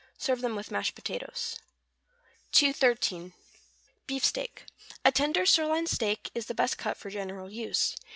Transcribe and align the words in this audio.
Serve 0.17 0.41
them 0.41 0.55
with 0.55 0.71
mashed 0.71 0.95
potatoes. 0.95 1.59
213. 2.53 3.33
=Beefsteak.= 4.07 4.65
A 5.05 5.11
tender 5.11 5.45
sirloin 5.45 5.85
steak 5.85 6.31
is 6.33 6.47
the 6.47 6.55
best 6.55 6.79
cut 6.79 6.97
for 6.97 7.11
general 7.11 7.51
use. 7.51 7.95